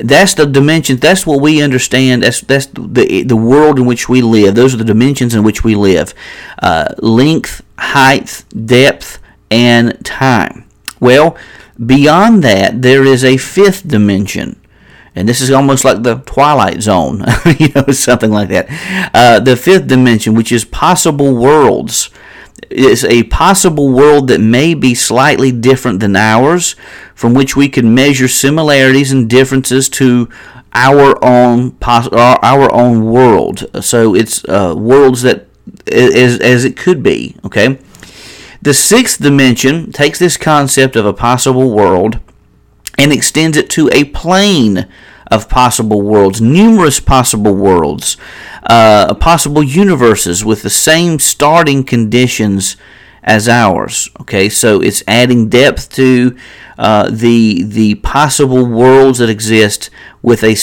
That's 0.00 0.34
the 0.34 0.44
dimensions. 0.44 0.98
That's 0.98 1.24
what 1.24 1.40
we 1.40 1.62
understand. 1.62 2.24
That's 2.24 2.40
that's 2.40 2.66
the 2.66 3.22
the 3.22 3.36
world 3.36 3.78
in 3.78 3.86
which 3.86 4.08
we 4.08 4.22
live. 4.22 4.56
Those 4.56 4.74
are 4.74 4.78
the 4.78 4.92
dimensions 4.94 5.36
in 5.36 5.44
which 5.44 5.62
we 5.62 5.76
live: 5.76 6.12
uh, 6.60 6.94
length, 6.98 7.62
height, 7.78 8.44
depth, 8.66 9.20
and 9.52 10.04
time. 10.04 10.66
Well, 10.98 11.36
beyond 11.78 12.42
that, 12.42 12.82
there 12.82 13.04
is 13.04 13.22
a 13.22 13.36
fifth 13.36 13.86
dimension, 13.86 14.60
and 15.14 15.28
this 15.28 15.40
is 15.40 15.50
almost 15.50 15.84
like 15.84 16.02
the 16.02 16.16
Twilight 16.16 16.82
Zone, 16.82 17.24
you 17.58 17.68
know, 17.74 17.86
something 17.92 18.30
like 18.30 18.48
that. 18.48 19.10
Uh, 19.14 19.40
the 19.40 19.56
fifth 19.56 19.86
dimension, 19.86 20.34
which 20.34 20.50
is 20.50 20.64
possible 20.64 21.34
worlds, 21.34 22.10
is 22.70 23.04
a 23.04 23.22
possible 23.24 23.92
world 23.92 24.28
that 24.28 24.40
may 24.40 24.74
be 24.74 24.94
slightly 24.94 25.52
different 25.52 26.00
than 26.00 26.16
ours, 26.16 26.74
from 27.14 27.34
which 27.34 27.56
we 27.56 27.68
can 27.68 27.94
measure 27.94 28.28
similarities 28.28 29.12
and 29.12 29.30
differences 29.30 29.88
to 29.88 30.28
our 30.72 31.22
own 31.24 31.76
our 31.82 32.72
own 32.72 33.04
world. 33.04 33.66
So 33.84 34.14
it's 34.14 34.44
uh, 34.48 34.74
worlds 34.76 35.22
that 35.22 35.46
as 35.90 36.40
as 36.40 36.64
it 36.64 36.76
could 36.76 37.02
be. 37.02 37.36
Okay. 37.44 37.78
The 38.62 38.74
sixth 38.74 39.20
dimension 39.20 39.92
takes 39.92 40.18
this 40.18 40.38
concept 40.38 40.96
of 40.96 41.04
a 41.04 41.12
possible 41.12 41.70
world 41.70 42.18
and 42.98 43.12
extends 43.12 43.56
it 43.56 43.70
to 43.70 43.88
a 43.92 44.04
plane 44.04 44.86
of 45.30 45.48
possible 45.48 46.02
worlds, 46.02 46.40
numerous 46.40 47.00
possible 47.00 47.54
worlds, 47.54 48.16
uh, 48.64 49.14
possible 49.14 49.62
universes 49.62 50.44
with 50.44 50.62
the 50.62 50.70
same 50.70 51.18
starting 51.18 51.82
conditions 51.84 52.76
as 53.22 53.48
ours. 53.48 54.10
Okay, 54.20 54.48
so 54.48 54.80
it's 54.80 55.02
adding 55.08 55.48
depth 55.48 55.90
to 55.94 56.36
uh, 56.78 57.08
the 57.10 57.62
the 57.64 57.94
possible 57.96 58.66
worlds 58.66 59.18
that 59.18 59.30
exist 59.30 59.90
with 60.22 60.44
a 60.44 60.54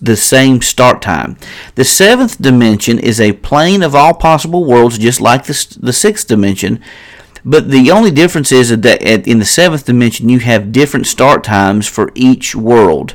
the 0.00 0.16
same 0.16 0.62
start 0.62 1.02
time. 1.02 1.36
The 1.74 1.84
seventh 1.84 2.40
dimension 2.40 2.98
is 2.98 3.20
a 3.20 3.32
plane 3.32 3.82
of 3.82 3.94
all 3.94 4.14
possible 4.14 4.64
worlds, 4.64 4.96
just 4.96 5.20
like 5.20 5.44
the, 5.44 5.76
the 5.80 5.92
sixth 5.92 6.26
dimension. 6.26 6.80
But 7.44 7.70
the 7.70 7.90
only 7.90 8.10
difference 8.10 8.52
is 8.52 8.70
that 8.70 9.02
in 9.02 9.38
the 9.38 9.44
seventh 9.44 9.84
dimension, 9.84 10.28
you 10.28 10.38
have 10.38 10.72
different 10.72 11.06
start 11.06 11.44
times 11.44 11.86
for 11.86 12.10
each 12.14 12.54
world. 12.54 13.14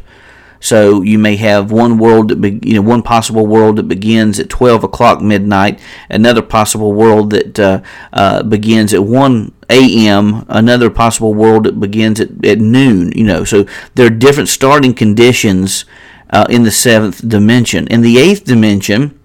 So 0.59 1.01
you 1.01 1.17
may 1.17 1.38
have 1.38 1.71
one 1.71 1.98
world 1.98 2.29
that 2.29 2.41
be, 2.41 2.59
you 2.62 2.74
know 2.74 2.81
one 2.81 3.01
possible 3.01 3.48
world 3.48 3.77
that 3.77 3.88
begins 3.88 4.39
at 4.39 4.50
12 4.50 4.83
o'clock 4.83 5.21
midnight, 5.21 5.79
another 6.09 6.41
possible 6.41 6.91
world 6.93 7.29
that 7.31 7.59
uh, 7.59 7.81
uh, 8.12 8.43
begins 8.43 8.93
at 8.93 9.03
1 9.03 9.53
a.m., 9.69 10.45
another 10.50 10.89
possible 10.89 11.33
world 11.33 11.63
that 11.63 11.79
begins 11.79 12.19
at, 12.19 12.45
at 12.45 12.59
noon. 12.59 13.12
You 13.13 13.24
know, 13.24 13.43
so 13.45 13.65
there 13.95 14.07
are 14.07 14.12
different 14.12 14.50
starting 14.50 14.93
conditions 14.93 15.86
uh, 16.29 16.45
in 16.50 16.63
the 16.63 16.71
seventh 16.71 17.27
dimension. 17.27 17.88
In 17.88 18.01
the 18.01 18.17
eighth 18.17 18.43
dimension, 18.43 19.17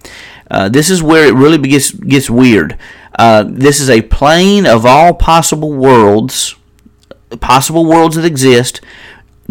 uh, 0.51 0.69
this 0.69 0.89
is 0.89 1.03
where 1.03 1.27
it 1.27 1.35
really 1.35 1.59
gets 1.59 1.91
gets 1.91 2.31
weird. 2.31 2.79
Uh, 3.17 3.45
this 3.47 3.81
is 3.81 3.89
a 3.89 4.03
plane 4.03 4.67
of 4.67 4.85
all 4.85 5.15
possible 5.15 5.73
worlds, 5.73 6.57
possible 7.41 7.85
worlds 7.85 8.17
that 8.17 8.25
exist 8.25 8.81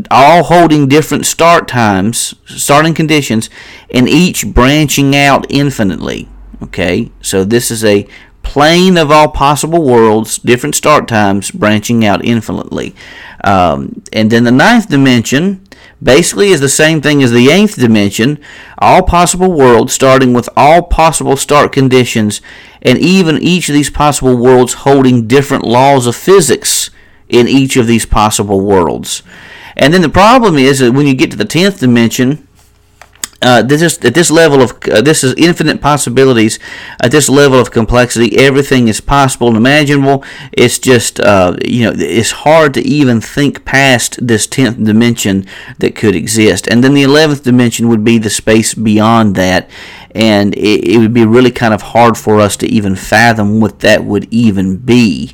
all 0.09 0.43
holding 0.43 0.87
different 0.87 1.25
start 1.25 1.67
times, 1.67 2.35
starting 2.45 2.93
conditions, 2.93 3.49
and 3.93 4.09
each 4.09 4.47
branching 4.47 5.15
out 5.15 5.45
infinitely. 5.49 6.27
Okay, 6.61 7.11
so 7.21 7.43
this 7.43 7.69
is 7.69 7.83
a 7.83 8.07
plane 8.41 8.97
of 8.97 9.11
all 9.11 9.29
possible 9.29 9.83
worlds, 9.83 10.37
different 10.37 10.75
start 10.75 11.07
times, 11.07 11.51
branching 11.51 12.05
out 12.05 12.23
infinitely. 12.23 12.95
Um, 13.43 14.01
and 14.11 14.31
then 14.31 14.43
the 14.43 14.51
ninth 14.51 14.89
dimension 14.89 15.62
basically 16.03 16.49
is 16.49 16.59
the 16.59 16.69
same 16.69 17.01
thing 17.01 17.23
as 17.23 17.31
the 17.31 17.49
eighth 17.49 17.75
dimension, 17.75 18.39
all 18.77 19.03
possible 19.03 19.51
worlds, 19.51 19.93
starting 19.93 20.33
with 20.33 20.49
all 20.55 20.83
possible 20.83 21.37
start 21.37 21.71
conditions, 21.71 22.41
and 22.81 22.97
even 22.97 23.37
each 23.41 23.69
of 23.69 23.73
these 23.73 23.89
possible 23.89 24.35
worlds 24.35 24.73
holding 24.73 25.27
different 25.27 25.63
laws 25.63 26.05
of 26.05 26.15
physics 26.15 26.89
in 27.29 27.47
each 27.47 27.77
of 27.77 27.87
these 27.87 28.05
possible 28.05 28.61
worlds. 28.61 29.23
And 29.75 29.93
then 29.93 30.01
the 30.01 30.09
problem 30.09 30.57
is 30.57 30.79
that 30.79 30.91
when 30.91 31.07
you 31.07 31.15
get 31.15 31.31
to 31.31 31.37
the 31.37 31.45
tenth 31.45 31.79
dimension, 31.79 32.47
uh, 33.43 33.61
this 33.61 33.81
is 33.81 33.97
at 33.99 34.13
this 34.13 34.31
level 34.31 34.61
of 34.61 34.71
uh, 34.91 35.01
this 35.01 35.23
is 35.23 35.33
infinite 35.35 35.81
possibilities. 35.81 36.59
At 37.01 37.11
this 37.11 37.29
level 37.29 37.59
of 37.59 37.71
complexity 37.71 38.37
everything 38.37 38.87
is 38.87 39.01
possible 39.01 39.49
and 39.49 39.57
imaginable. 39.57 40.23
It's 40.53 40.79
just 40.79 41.19
uh, 41.19 41.57
you 41.63 41.83
know 41.83 41.93
it's 41.95 42.31
hard 42.31 42.73
to 42.75 42.81
even 42.81 43.21
think 43.21 43.65
past 43.65 44.25
this 44.25 44.47
10th 44.47 44.83
dimension 44.83 45.45
that 45.79 45.95
could 45.95 46.15
exist. 46.15 46.67
And 46.67 46.83
then 46.83 46.93
the 46.93 47.03
11th 47.03 47.43
dimension 47.43 47.89
would 47.89 48.03
be 48.03 48.17
the 48.17 48.29
space 48.29 48.73
beyond 48.73 49.35
that. 49.35 49.69
And 50.15 50.55
it, 50.55 50.87
it 50.87 50.97
would 50.99 51.13
be 51.13 51.25
really 51.25 51.51
kind 51.51 51.73
of 51.73 51.81
hard 51.81 52.17
for 52.17 52.39
us 52.39 52.55
to 52.57 52.67
even 52.67 52.95
fathom 52.95 53.59
what 53.59 53.79
that 53.79 54.05
would 54.05 54.27
even 54.31 54.77
be. 54.77 55.33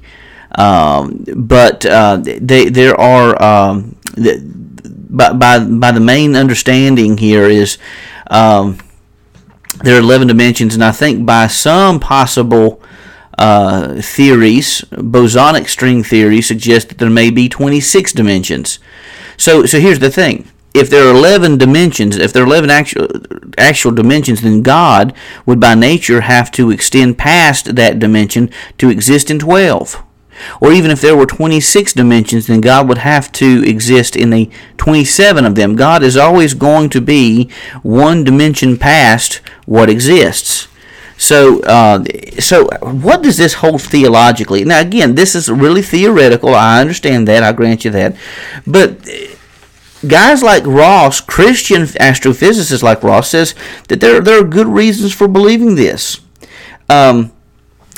Um, 0.56 1.26
but 1.36 1.86
uh, 1.86 2.18
they, 2.18 2.70
there 2.70 3.00
are 3.00 3.42
um, 3.42 3.96
by, 5.10 5.34
by, 5.34 5.60
by 5.60 5.92
the 5.92 6.00
main 6.00 6.36
understanding 6.36 7.18
here 7.18 7.46
is 7.46 7.78
um, 8.28 8.78
there 9.84 9.96
are 9.96 10.02
11 10.02 10.28
dimensions, 10.28 10.74
and 10.74 10.84
I 10.84 10.92
think 10.92 11.26
by 11.26 11.48
some 11.48 12.00
possible 12.00 12.82
uh, 13.38 14.02
theories, 14.02 14.82
bosonic 14.92 15.70
string 15.70 16.04
theory 16.04 16.42
suggests 16.42 16.90
that 16.90 16.98
there 16.98 17.10
may 17.10 17.30
be 17.30 17.48
26 17.48 18.12
dimensions. 18.14 18.80
So, 19.38 19.66
so 19.66 19.80
here's 19.80 20.00
the 20.00 20.12
thing. 20.12 20.50
If 20.74 20.90
there 20.90 21.08
are 21.08 21.16
11 21.16 21.58
dimensions, 21.58 22.18
if 22.18 22.32
there 22.34 22.44
are 22.44 22.48
11 22.48 22.70
actual, 22.70 23.08
actual 23.58 23.92
dimensions, 23.92 24.42
then 24.42 24.62
God 24.62 25.14
would 25.46 25.60
by 25.60 25.74
nature 25.74 26.22
have 26.22 26.52
to 26.52 26.70
extend 26.70 27.18
past 27.18 27.76
that 27.76 27.98
dimension 27.98 28.52
to 28.78 28.90
exist 28.90 29.32
in 29.32 29.40
12. 29.40 30.04
Or 30.62 30.72
even 30.72 30.92
if 30.92 31.02
there 31.02 31.16
were 31.16 31.26
26 31.26 31.94
dimensions, 31.94 32.48
then 32.48 32.62
God 32.62 32.88
would 32.88 33.00
have 33.00 33.32
to 33.34 33.64
exist 33.66 34.16
in 34.16 34.30
the 34.30 34.50
27 34.78 35.46
of 35.46 35.56
them. 35.56 35.76
God 35.76 36.04
is 36.04 36.18
always 36.18 36.54
going 36.54 36.90
to 36.90 37.02
be 37.02 37.50
one 37.84 38.24
dimension 38.24 38.78
past 38.78 39.42
what 39.66 39.90
exists. 39.90 40.68
So, 41.18 41.60
uh, 41.64 42.06
so 42.40 42.70
what 42.82 43.22
does 43.22 43.36
this 43.36 43.56
hold 43.56 43.82
theologically? 43.82 44.64
Now, 44.64 44.80
again, 44.80 45.16
this 45.16 45.36
is 45.36 45.50
really 45.50 45.82
theoretical. 45.82 46.56
I 46.56 46.80
understand 46.80 47.28
that. 47.28 47.44
I 47.44 47.52
grant 47.52 47.84
you 47.84 47.92
that. 47.92 48.16
But 48.66 49.06
guys 50.08 50.42
like 50.42 50.66
Ross, 50.66 51.20
Christian 51.20 51.84
astrophysicists 51.84 52.82
like 52.82 53.04
Ross, 53.04 53.30
says 53.30 53.54
that 53.90 54.00
there 54.00 54.22
there 54.22 54.40
are 54.40 54.48
good 54.48 54.68
reasons 54.68 55.14
for 55.14 55.28
believing 55.28 55.76
this. 55.76 56.22
Um, 56.90 57.34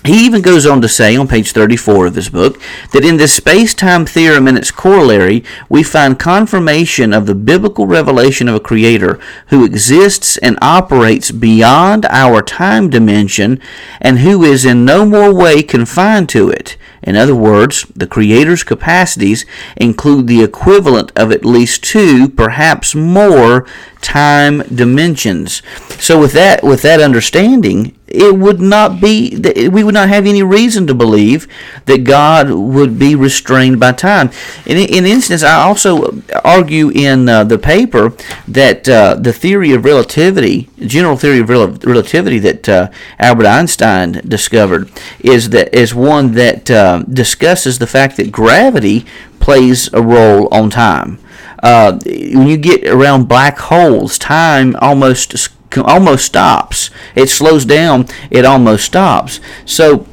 he 0.06 0.26
even 0.26 0.42
goes 0.42 0.66
on 0.66 0.82
to 0.82 0.90
say 0.90 1.16
on 1.16 1.28
page 1.28 1.52
34 1.52 2.08
of 2.08 2.16
his 2.16 2.30
book 2.30 2.60
that 2.92 3.06
in 3.06 3.18
this 3.18 3.36
space 3.36 3.74
time 3.74 4.06
theorem 4.06 4.48
and 4.48 4.58
its 4.58 4.72
corollary, 4.72 5.44
we 5.70 5.84
find 5.84 6.18
confirmation 6.18 7.14
of 7.14 7.28
the 7.28 7.36
biblical 7.36 7.86
revelation 7.86 8.48
of 8.48 8.56
a 8.56 8.60
creator 8.60 9.20
who 9.48 9.64
exists 9.64 10.38
and 10.38 10.58
operates 10.62 11.30
beyond 11.30 12.06
our 12.08 12.42
time 12.42 12.90
dimension 12.90 13.62
and 14.00 14.20
who 14.20 14.44
is 14.44 14.66
in 14.66 14.86
no 14.86 15.06
more 15.06 15.34
way 15.34 15.62
confined 15.62 16.30
to 16.30 16.50
it. 16.50 16.78
In 17.04 17.16
other 17.16 17.36
words, 17.36 17.86
the 17.96 18.08
Creator's 18.08 18.64
capacities 18.64 19.46
include 19.76 20.28
the 20.28 20.44
equivalent 20.44 21.12
of 21.16 21.32
at 21.32 21.46
least 21.46 21.84
two, 21.84 22.30
perhaps 22.30 22.94
more, 22.94 23.66
time 24.02 24.60
dimensions. 24.64 25.64
So 26.00 26.20
with 26.20 26.34
that 26.34 26.64
with 26.64 26.82
that 26.84 27.02
understanding, 27.02 27.98
it 28.14 28.38
would 28.38 28.60
not 28.60 29.00
be 29.02 29.38
we 29.70 29.84
would 29.84 29.94
not 29.94 30.10
have 30.10 30.26
any 30.26 30.44
reason 30.44 30.86
to 30.88 30.94
believe 30.94 31.48
that 31.86 32.04
God 32.04 32.50
would 32.50 33.00
be 33.00 33.16
restrained 33.16 33.80
by 33.80 33.94
time. 33.94 34.30
In, 34.66 34.78
in 34.78 35.06
instance, 35.06 35.44
I 35.44 35.62
also 35.62 36.22
argue 36.44 36.90
in 36.90 37.30
uh, 37.30 37.44
the 37.44 37.58
paper 37.58 38.14
that 38.48 38.88
uh, 38.88 39.16
the 39.16 39.34
theory 39.34 39.72
of 39.72 39.86
relativity, 39.86 40.70
general 40.80 41.18
theory 41.18 41.40
of 41.40 41.50
rel- 41.50 41.78
relativity 41.84 42.40
that 42.40 42.70
uh, 42.70 42.92
Albert 43.20 43.46
Einstein 43.46 44.22
discovered, 44.28 44.92
is 45.20 45.50
that 45.52 45.74
is 45.74 45.96
one 45.96 46.34
that 46.34 46.70
uh, 46.70 47.04
discusses 47.04 47.80
the 47.80 47.88
fact 47.88 48.18
that 48.18 48.32
gravity 48.32 49.06
plays 49.40 49.92
a 49.94 50.02
role 50.02 50.48
on 50.54 50.70
time. 50.70 51.20
Uh, 51.64 52.00
when 52.06 52.48
you 52.48 52.58
get 52.58 52.88
around 52.88 53.28
black 53.28 53.58
holes, 53.60 54.18
time 54.18 54.76
almost 54.78 55.50
almost 55.78 56.26
stops. 56.26 56.90
It 57.16 57.28
slows 57.28 57.66
down. 57.66 58.08
It 58.30 58.46
almost 58.46 58.86
stops. 58.86 59.40
So 59.66 60.08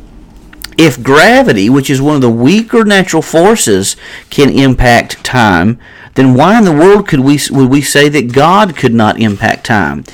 if 0.79 1.03
gravity, 1.03 1.69
which 1.69 1.91
is 1.91 2.01
one 2.01 2.15
of 2.15 2.23
the 2.23 2.31
weaker 2.31 2.85
natural 2.85 3.23
forces, 3.23 3.97
can 4.31 4.51
impact 4.51 5.25
time, 5.25 5.79
then 6.15 6.35
why 6.35 6.59
in 6.59 6.65
the 6.65 6.73
world 6.73 7.07
could 7.07 7.21
we 7.21 7.39
would 7.51 7.69
we 7.69 7.83
say 7.83 8.09
that 8.09 8.33
God 8.33 8.77
could 8.77 8.95
not 8.95 9.21
impact 9.21 9.67
time? 9.67 10.05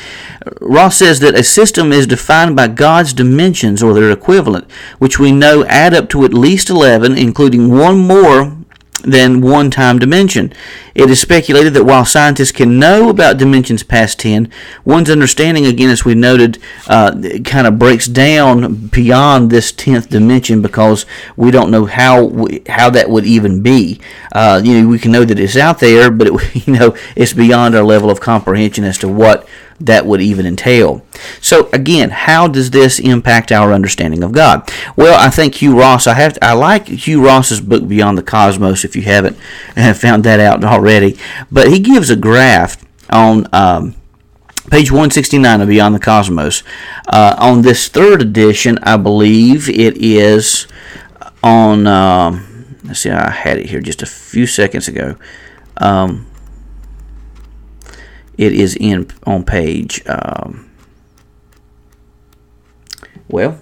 Ross 0.61 0.99
says 0.99 1.21
that 1.21 1.35
a 1.35 1.43
system 1.43 1.93
is 1.93 2.07
defined 2.07 2.57
by 2.57 2.69
God's 2.69 3.13
dimensions 3.13 3.83
or 3.83 3.95
their 3.95 4.11
equivalent, 4.11 4.71
which 4.99 5.19
we 5.19 5.33
know 5.33 5.65
add 5.65 5.95
up 5.95 6.09
to 6.11 6.25
at 6.25 6.35
least 6.35 6.69
11, 6.69 7.17
including 7.17 7.71
one 7.71 7.99
more 7.99 8.57
than 9.05 9.41
one 9.41 9.71
time 9.71 9.99
dimension. 9.99 10.53
It 10.95 11.11
is 11.11 11.21
speculated 11.21 11.75
that 11.75 11.85
while 11.85 12.05
scientists 12.05 12.53
can 12.53 12.79
know 12.79 13.09
about 13.09 13.39
dimensions 13.39 13.83
past 13.83 14.21
10, 14.21 14.51
one's 14.85 15.11
understanding, 15.11 15.67
again, 15.67 15.91
as 15.91 16.05
we 16.05 16.15
noted, 16.15 16.59
uh, 16.87 17.13
kind 17.45 17.67
of 17.67 17.79
breaks 17.79 18.07
down 18.07 18.87
beyond 18.89 19.51
this 19.51 19.73
10th 19.73 20.09
dimension 20.09 20.63
because 20.63 21.05
we 21.37 21.51
don't 21.51 21.71
know 21.71 21.87
how 21.87 22.25
we, 22.25 22.63
how 22.69 22.91
that 22.91 23.11
would 23.11 23.27
even 23.27 23.63
be. 23.63 24.01
Uh, 24.33 24.61
you 24.65 24.81
know, 24.81 24.89
we 24.89 24.99
can 24.99 25.13
know 25.13 25.25
that 25.25 25.39
it's 25.39 25.57
out 25.57 25.81
there, 25.81 26.11
but 26.11 26.29
it, 26.29 26.67
you 26.67 26.73
know, 26.73 26.97
it's 27.17 27.33
beyond 27.33 27.75
our 27.75 27.85
level 27.85 28.11
of 28.11 28.21
comprehension 28.21 28.85
as 28.85 28.99
to 28.99 29.09
what 29.09 29.49
that 29.81 30.07
would 30.07 30.21
even 30.21 30.47
entail. 30.47 31.05
So 31.41 31.69
again, 31.73 32.11
how 32.11 32.49
does 32.49 32.71
this 32.71 32.99
impact 32.99 33.53
our 33.53 33.73
understanding 33.73 34.23
of 34.23 34.33
God? 34.33 34.71
Well, 34.97 35.19
I 35.19 35.31
think 35.31 35.57
Hugh 35.57 35.79
Ross. 35.79 36.07
I 36.07 36.15
have. 36.15 36.39
I 36.41 36.53
like 36.53 36.87
Hugh 36.87 37.25
Ross's 37.25 37.61
book 37.61 37.87
Beyond 37.87 38.19
the 38.19 38.23
Cosmos. 38.23 38.85
If 38.85 38.97
you 38.97 39.03
haven't 39.03 39.35
found 39.97 40.25
that 40.25 40.41
out 40.41 40.65
already, 40.65 41.19
but 41.51 41.69
he 41.69 41.81
gives 41.81 42.11
a 42.11 42.17
graph 42.17 42.85
on. 43.11 43.47
Um, 43.53 43.95
page 44.71 44.91
169 44.91 45.61
of 45.61 45.69
Beyond 45.69 45.95
the 45.95 46.01
Cosmos. 46.01 46.63
Uh, 47.07 47.37
on 47.39 47.63
this 47.63 47.89
third 47.89 48.23
edition, 48.23 48.79
I 48.83 48.97
believe 48.97 49.69
it 49.69 49.97
is 49.99 50.67
on. 51.43 51.87
Um, 51.87 52.77
let's 52.85 53.01
see, 53.01 53.11
I 53.11 53.31
had 53.31 53.59
it 53.59 53.67
here 53.67 53.81
just 53.81 54.03
a 54.03 54.07
few 54.07 54.47
seconds 54.47 54.89
ago. 54.89 55.17
Um, 55.77 56.27
it 58.37 58.53
is 58.53 58.77
in 58.77 59.11
on 59.25 59.45
page. 59.45 60.03
Um, 60.07 60.71
well, 63.29 63.61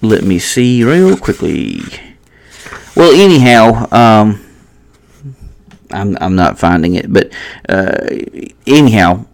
let 0.00 0.24
me 0.24 0.38
see 0.38 0.84
real 0.84 1.16
quickly. 1.16 1.80
Well, 2.96 3.12
anyhow, 3.14 3.86
um, 3.90 4.44
I'm 5.90 6.16
I'm 6.20 6.34
not 6.34 6.58
finding 6.58 6.94
it, 6.94 7.12
but 7.12 7.32
uh, 7.68 8.08
anyhow, 8.66 9.26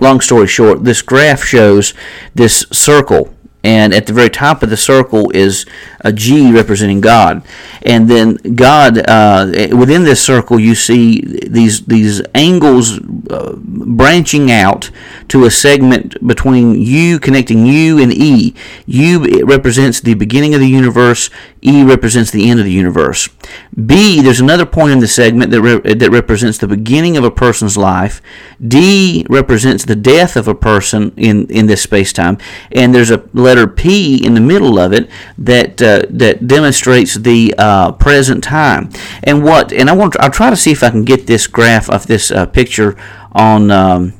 long 0.00 0.20
story 0.20 0.46
short, 0.46 0.84
this 0.84 1.02
graph 1.02 1.42
shows 1.42 1.94
this 2.34 2.66
circle 2.72 3.34
and 3.64 3.92
at 3.92 4.06
the 4.06 4.12
very 4.12 4.30
top 4.30 4.62
of 4.62 4.70
the 4.70 4.76
circle 4.76 5.30
is 5.30 5.66
a 6.00 6.12
G 6.12 6.52
representing 6.52 7.00
God, 7.00 7.42
and 7.82 8.08
then 8.08 8.36
God 8.54 8.98
uh, 8.98 9.46
within 9.76 10.04
this 10.04 10.24
circle 10.24 10.60
you 10.60 10.74
see 10.74 11.20
these 11.20 11.84
these 11.86 12.22
angles 12.34 12.98
uh, 13.30 13.56
branching 13.56 14.50
out 14.50 14.90
to 15.28 15.44
a 15.44 15.50
segment 15.50 16.24
between 16.26 16.80
U 16.80 17.18
connecting 17.18 17.66
U 17.66 17.98
and 17.98 18.12
E. 18.12 18.54
U 18.86 19.44
represents 19.44 20.00
the 20.00 20.14
beginning 20.14 20.54
of 20.54 20.60
the 20.60 20.68
universe. 20.68 21.30
E 21.68 21.84
represents 21.84 22.30
the 22.30 22.48
end 22.48 22.58
of 22.58 22.64
the 22.64 22.72
universe. 22.72 23.28
B 23.74 24.22
there's 24.22 24.40
another 24.40 24.64
point 24.64 24.92
in 24.92 25.00
the 25.00 25.06
segment 25.06 25.50
that 25.50 25.60
re- 25.60 25.94
that 25.94 26.10
represents 26.10 26.56
the 26.56 26.66
beginning 26.66 27.16
of 27.16 27.24
a 27.24 27.30
person's 27.30 27.76
life. 27.76 28.22
D 28.66 29.26
represents 29.28 29.84
the 29.84 29.94
death 29.94 30.34
of 30.36 30.48
a 30.48 30.54
person 30.54 31.12
in 31.16 31.46
in 31.50 31.66
this 31.66 31.82
space 31.82 32.12
time, 32.12 32.38
and 32.72 32.94
there's 32.94 33.10
a 33.10 33.24
letter 33.34 33.66
P 33.66 34.24
in 34.24 34.32
the 34.32 34.40
middle 34.40 34.78
of 34.78 34.92
it 34.92 35.10
that 35.36 35.82
uh, 35.82 36.02
that 36.08 36.46
demonstrates 36.46 37.14
the 37.14 37.54
uh, 37.58 37.92
present 37.92 38.42
time. 38.42 38.88
And 39.22 39.44
what? 39.44 39.70
And 39.72 39.90
I 39.90 39.92
want 39.92 40.18
I'll 40.20 40.30
try 40.30 40.48
to 40.48 40.56
see 40.56 40.72
if 40.72 40.82
I 40.82 40.90
can 40.90 41.04
get 41.04 41.26
this 41.26 41.46
graph 41.46 41.90
of 41.90 42.06
this 42.06 42.30
uh, 42.30 42.46
picture 42.46 42.96
on. 43.32 43.70
Um, 43.70 44.17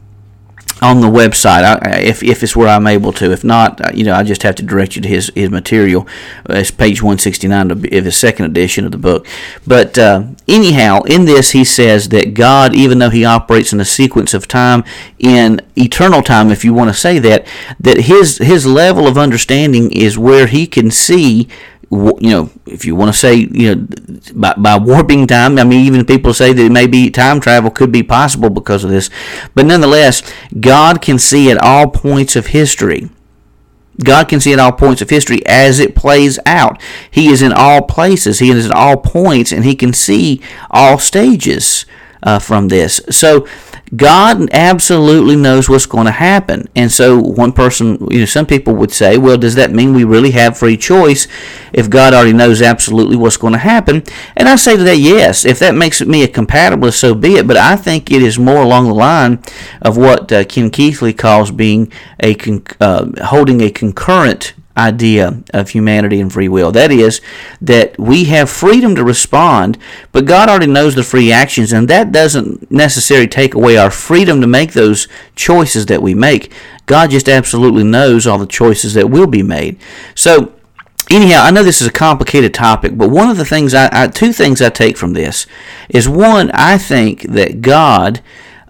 on 0.80 1.00
the 1.00 1.08
website 1.08 1.78
if, 1.99 2.23
if 2.23 2.42
it's 2.42 2.54
where 2.54 2.68
I'm 2.68 2.87
able 2.87 3.12
to. 3.14 3.32
If 3.32 3.44
not, 3.44 3.80
uh, 3.80 3.90
you 3.92 4.04
know, 4.04 4.14
I 4.14 4.23
just 4.23 4.42
have 4.42 4.54
to 4.56 4.62
direct 4.62 4.97
you 4.97 5.02
to 5.02 5.08
his, 5.08 5.30
his 5.35 5.50
material. 5.50 6.06
Uh, 6.49 6.54
it's 6.54 6.70
page 6.70 7.02
169 7.02 7.70
of 7.70 7.82
his 7.82 8.16
second 8.16 8.47
edition 8.47 8.85
of 8.85 8.92
the 8.92 8.99
book. 8.99 9.26
But 9.66 9.99
uh, 9.99 10.25
anyhow, 10.47 11.02
in 11.02 11.25
this, 11.25 11.50
he 11.50 11.64
says 11.64 12.11
that 12.11 12.35
God, 12.35 12.75
even 12.75 12.99
though 12.99 13.11
he 13.11 13.25
operates 13.25 13.73
in 13.73 13.80
a 13.80 13.85
sequence 13.85 14.35
of 14.35 14.47
time, 14.47 14.85
in 15.18 15.61
eternal 15.76 16.23
time, 16.23 16.50
if 16.50 16.64
you 16.64 16.73
want 16.73 16.90
to 16.90 16.94
say 16.94 17.18
that, 17.18 17.47
that 17.80 18.02
his, 18.02 18.38
his 18.38 18.66
level 18.66 19.06
of 19.06 19.18
understanding 19.18 19.90
is 19.92 20.18
where 20.18 20.47
he 20.47 20.66
can 20.66 20.90
see 20.90 21.49
you 21.90 22.30
know, 22.30 22.50
if 22.66 22.85
you 22.85 22.95
want 22.95 23.12
to 23.12 23.18
say, 23.18 23.35
you 23.35 23.75
know, 23.75 23.87
by, 24.35 24.54
by 24.54 24.76
warping 24.76 25.26
time, 25.26 25.59
I 25.59 25.64
mean, 25.64 25.87
even 25.87 26.04
people 26.04 26.35
say 26.35 26.52
that 26.52 26.71
maybe 26.71 27.11
time 27.11 27.40
travel 27.40 27.71
could 27.71 27.90
be 27.90 28.02
possible 28.02 28.50
because 28.50 28.85
of 28.85 28.90
this. 28.90 29.09
But 29.54 29.66
nonetheless, 29.66 30.23
God 30.61 31.00
can 31.00 31.18
see 31.18 31.50
at 31.50 31.62
all 31.62 31.88
points 31.88 32.37
of 32.37 32.49
history. 32.49 33.09
God 34.04 34.28
can 34.28 34.38
see 34.38 34.52
at 34.52 34.59
all 34.59 34.73
points 34.73 35.02
of 35.02 35.11
history 35.11 35.45
as 35.47 35.80
it 35.80 35.97
plays 35.97 36.38
out. 36.47 36.80
He 37.10 37.28
is 37.28 37.43
in 37.43 37.52
all 37.52 37.82
places. 37.82 38.39
He 38.39 38.50
is 38.50 38.67
in 38.67 38.73
all 38.73 38.97
points, 38.97 39.50
and 39.50 39.65
He 39.65 39.75
can 39.75 39.93
see 39.93 40.41
all 40.71 40.99
stages 40.99 41.84
uh, 42.23 42.39
from 42.39 42.69
this. 42.69 43.00
So 43.10 43.49
God 43.97 44.51
absolutely 44.53 45.37
knows 45.37 45.69
what's 45.69 45.87
going 45.87 46.07
to 46.07 46.13
happen. 46.13 46.69
And 46.77 46.91
so 46.93 47.19
one 47.19 47.53
person, 47.53 48.07
you 48.11 48.21
know, 48.21 48.25
some 48.27 48.47
people 48.47 48.75
would 48.75 48.91
say, 48.91 49.19
well, 49.19 49.39
does 49.39 49.55
that 49.55 49.71
mean 49.71 49.95
we 49.95 50.05
really 50.05 50.33
have 50.33 50.59
free 50.59 50.77
choice 50.77 51.27
if 51.73 51.89
God 51.89 52.13
already 52.13 52.33
knows 52.33 52.61
absolutely 52.61 53.17
what's 53.17 53.37
going 53.37 53.55
to 53.55 53.59
happen? 53.59 54.03
And 54.37 54.49
I 54.49 54.57
say 54.57 54.77
to 54.77 54.83
that, 54.85 54.99
yes. 54.99 55.45
If 55.45 55.59
that 55.61 55.75
makes 55.75 56.01
me 56.01 56.23
a 56.23 56.29
compatibilist, 56.29 56.95
so 56.95 57.15
be 57.15 57.37
it. 57.37 57.47
But 57.47 57.57
I 57.57 57.77
think 57.77 58.11
it 58.11 58.23
is 58.23 58.39
more 58.39 58.63
along 58.63 58.89
the 58.89 58.95
line 58.95 59.43
of 59.81 59.97
what 59.97 60.31
uh, 60.33 60.45
Ken 60.45 60.71
Keathley 60.71 61.17
calls 61.17 61.51
being 61.51 61.91
a 62.21 62.35
con- 62.35 62.65
uh, 62.81 63.07
holding 63.25 63.61
a 63.61 63.71
concurrent 63.71 64.55
idea 64.78 65.43
of 65.52 65.71
humanity 65.71 66.21
and 66.21 66.32
free 66.32 66.49
will. 66.49 66.73
That 66.73 66.91
is, 66.91 67.21
that 67.60 67.99
we 67.99 68.25
have 68.25 68.49
freedom 68.49 68.95
to 68.95 69.04
respond, 69.04 69.78
but 70.12 70.25
God 70.25 70.49
already 70.49 70.67
knows 70.67 70.95
the 70.95 71.02
free 71.02 71.32
actions, 71.32 71.73
and 71.73 71.88
that 71.88 72.12
doesn't 72.12 72.71
necessarily 72.71 73.28
take 73.28 73.54
away 73.54 73.76
our 73.76 73.91
freedom 73.91 74.41
to 74.41 74.47
make 74.47 74.73
those 74.73 75.08
choices 75.34 75.86
that 75.86 76.02
we 76.02 76.14
make. 76.14 76.52
God 76.86 77.10
just 77.10 77.28
absolutely 77.28 77.84
knows 77.84 78.26
all 78.26 78.38
the 78.38 78.47
choices 78.47 78.95
that 78.95 79.10
will 79.10 79.26
be 79.26 79.43
made. 79.43 79.78
So, 80.14 80.54
anyhow, 81.10 81.43
I 81.43 81.50
know 81.50 81.62
this 81.62 81.82
is 81.82 81.86
a 81.86 81.93
complicated 81.93 82.54
topic, 82.54 82.97
but 82.97 83.10
one 83.10 83.28
of 83.28 83.36
the 83.36 83.45
things 83.45 83.75
I, 83.75 83.88
I 83.93 84.08
two 84.08 84.32
things 84.32 84.62
I 84.62 84.71
take 84.71 84.97
from 84.97 85.12
this 85.12 85.47
is 85.88 86.08
one, 86.08 86.50
I 86.54 86.78
think 86.78 87.23
that 87.23 87.60
God 87.60 88.23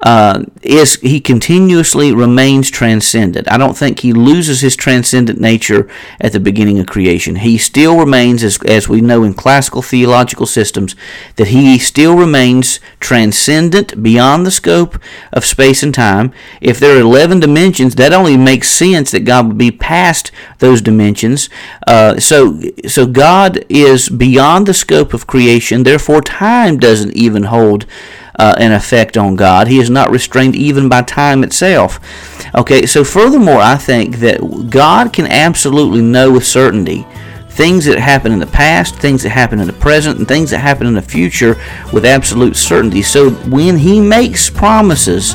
uh, 0.03 0.45
is 0.63 0.95
he 0.97 1.21
continuously 1.21 2.13
remains 2.13 2.71
transcendent. 2.71 3.51
I 3.51 3.59
don't 3.59 3.77
think 3.77 4.01
he 4.01 4.13
loses 4.13 4.61
his 4.61 4.77
transcendent 4.77 5.41
nature 5.41 5.89
at 6.21 6.33
the 6.33 6.41
beginning 6.41 6.79
of 6.79 6.87
creation. 6.87 7.37
He 7.37 7.59
still 7.59 7.99
remains, 7.99 8.45
as, 8.45 8.59
as 8.65 8.89
we 8.89 9.01
know 9.01 9.25
in 9.25 9.35
classical 9.35 9.83
theological 9.83 10.47
systems, 10.47 10.95
that 11.37 11.49
he 11.49 11.79
still 11.79 12.17
remains 12.17 12.79
transcendent 13.01 14.01
beyond 14.03 14.47
the 14.47 14.51
scope 14.51 15.01
of 15.33 15.45
space 15.45 15.83
and 15.83 15.93
time. 15.93 16.33
If 16.61 16.79
there 16.79 16.97
are 16.97 17.01
11 17.01 17.41
dimensions, 17.41 17.97
that 17.97 18.13
only 18.13 18.37
makes 18.37 18.71
sense 18.71 19.11
that 19.11 19.25
God 19.25 19.49
would 19.49 19.59
be 19.59 19.71
past 19.71 20.31
those 20.59 20.81
dimensions. 20.81 21.49
Uh, 21.87 22.21
so, 22.21 22.61
so 22.87 23.07
God 23.07 23.65
is 23.69 24.09
beyond 24.09 24.67
the 24.67 24.75
scope 24.75 25.13
of 25.13 25.27
creation, 25.27 25.83
therefore, 25.83 26.21
time 26.21 26.79
doesn't 26.79 27.15
even 27.15 27.45
hold 27.45 27.87
uh, 28.39 28.55
an 28.59 28.73
effect 28.73 29.17
on 29.17 29.37
God. 29.37 29.69
He 29.69 29.79
is 29.79 29.91
not 29.91 30.11
restrained 30.11 30.55
even 30.55 30.89
by 30.89 31.03
time 31.03 31.43
itself. 31.43 32.01
Okay, 32.55 32.87
so 32.87 33.05
furthermore, 33.05 33.61
I 33.61 33.77
think 33.77 34.17
that 34.17 34.69
God 34.71 35.13
can 35.13 35.27
absolutely 35.27 36.03
know 36.03 36.33
with 36.33 36.47
certainty 36.47 37.07
things 37.59 37.85
that 37.87 37.99
happen 37.99 38.31
in 38.31 38.39
the 38.39 38.47
past, 38.47 38.95
things 38.95 39.25
that 39.25 39.31
happen 39.31 39.59
in 39.59 39.67
the 39.67 39.73
present, 39.73 40.17
and 40.17 40.29
things 40.29 40.51
that 40.51 40.59
happen 40.59 40.87
in 40.87 40.95
the 40.95 41.03
future 41.03 41.61
with 41.93 42.05
absolute 42.05 42.55
certainty. 42.55 43.03
So 43.03 43.31
when 43.31 43.77
He 43.77 44.01
makes 44.01 44.49
promises, 44.49 45.35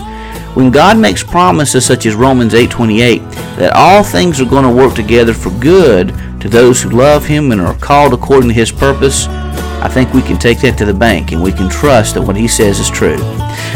when 0.53 0.71
God 0.71 0.97
makes 0.97 1.21
promises 1.21 1.85
such 1.85 2.05
as 2.05 2.15
Romans 2.15 2.53
8:28 2.53 3.29
that 3.57 3.73
all 3.75 4.03
things 4.03 4.39
are 4.39 4.45
going 4.45 4.63
to 4.63 4.69
work 4.69 4.95
together 4.95 5.33
for 5.33 5.49
good 5.59 6.13
to 6.43 6.49
those 6.49 6.82
who 6.82 6.89
love 6.89 7.25
him 7.25 7.53
and 7.53 7.62
are 7.62 7.73
called 7.75 8.13
according 8.13 8.49
to 8.49 8.53
his 8.53 8.69
purpose, 8.69 9.27
I 9.27 9.88
think 9.88 10.13
we 10.13 10.21
can 10.21 10.38
take 10.38 10.60
that 10.60 10.77
to 10.79 10.86
the 10.86 10.93
bank 10.93 11.32
and 11.32 11.41
we 11.41 11.53
can 11.53 11.69
trust 11.69 12.15
that 12.15 12.21
what 12.21 12.36
he 12.36 12.49
says 12.49 12.82
is 12.82 12.89
true. 12.89 13.17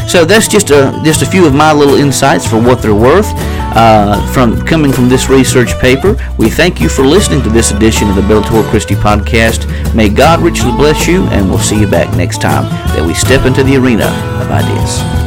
So 0.06 0.26
that's 0.26 0.50
just 0.50 0.70
a 0.70 1.00
just 1.02 1.22
a 1.22 1.26
few 1.26 1.48
of 1.48 1.56
my 1.56 1.72
little 1.72 1.96
insights 1.96 2.46
for 2.46 2.62
what 2.62 2.82
they're 2.82 2.94
worth 2.94 3.28
uh, 3.74 4.20
from 4.34 4.66
coming 4.66 4.92
from 4.92 5.08
this 5.08 5.30
research 5.30 5.80
paper. 5.80 6.18
We 6.38 6.50
thank 6.50 6.82
you 6.82 6.90
for 6.90 7.04
listening 7.04 7.42
to 7.44 7.50
this 7.50 7.72
edition 7.72 8.10
of 8.10 8.16
the 8.16 8.22
Bellator 8.22 8.70
Christi 8.70 8.96
podcast. 8.96 9.64
May 9.96 10.10
God 10.10 10.42
richly 10.42 10.72
bless 10.72 11.08
you, 11.08 11.24
and 11.28 11.50
we'll 11.50 11.60
see 11.60 11.80
you 11.80 11.88
back 11.88 12.14
next 12.18 12.42
time 12.42 12.64
that 12.98 13.06
we 13.08 13.14
step 13.14 13.46
into 13.46 13.64
the 13.64 13.78
arena 13.78 14.08
of 14.42 14.52
ideas. 14.52 15.27